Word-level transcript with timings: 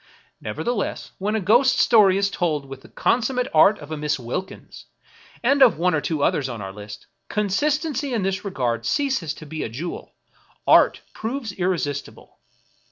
Never 0.41 0.63
theless, 0.63 1.11
when 1.19 1.35
a 1.35 1.39
ghost 1.39 1.77
story 1.77 2.17
is 2.17 2.31
told 2.31 2.65
with 2.65 2.81
the 2.81 2.89
consummate 2.89 3.47
art 3.53 3.77
of 3.77 3.91
a 3.91 3.97
Miss 3.97 4.17
Wilkins, 4.17 4.87
and 5.43 5.61
of 5.61 5.77
one 5.77 5.93
or 5.93 6.01
two 6.01 6.23
others 6.23 6.49
on 6.49 6.59
our 6.59 6.73
list, 6.73 7.05
consistency 7.29 8.11
in 8.11 8.23
this 8.23 8.43
regard 8.43 8.83
ceases 8.87 9.31
to 9.35 9.45
be 9.45 9.61
a 9.61 9.69
jewel; 9.69 10.15
art 10.65 11.01
proves 11.13 11.51
irresistible. 11.51 12.39